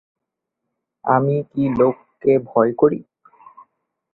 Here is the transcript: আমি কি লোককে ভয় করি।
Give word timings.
আমি 1.05 1.35
কি 1.51 1.63
লোককে 1.79 2.33
ভয় 2.49 2.71
করি। 2.73 2.99